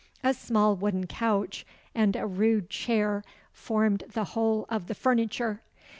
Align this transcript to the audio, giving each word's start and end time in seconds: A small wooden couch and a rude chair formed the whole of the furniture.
A 0.23 0.33
small 0.33 0.75
wooden 0.75 1.05
couch 1.05 1.63
and 1.93 2.15
a 2.15 2.25
rude 2.25 2.71
chair 2.71 3.23
formed 3.51 4.03
the 4.11 4.23
whole 4.33 4.65
of 4.67 4.87
the 4.87 4.95
furniture. 4.95 5.61